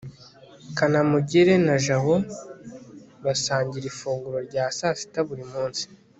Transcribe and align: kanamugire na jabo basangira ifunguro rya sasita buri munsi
kanamugire 0.77 1.53
na 1.65 1.75
jabo 1.85 2.15
basangira 3.25 3.85
ifunguro 3.91 4.37
rya 4.47 4.63
sasita 4.77 5.19
buri 5.27 5.45
munsi 5.53 5.83